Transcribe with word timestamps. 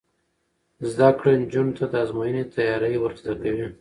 زده 0.91 1.09
کړه 1.17 1.31
نجونو 1.41 1.73
ته 1.77 1.85
د 1.87 1.93
ازموینې 2.03 2.43
تیاری 2.53 2.95
ور 2.99 3.11
زده 3.21 3.33
کوي. 3.41 3.65